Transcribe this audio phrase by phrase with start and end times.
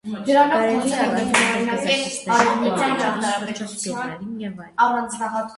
[0.27, 0.33] Կարելի
[0.93, 5.47] է առանձնացնել կզաքիսներին, կոալաներին, թռչող սկյուռներին և այլն։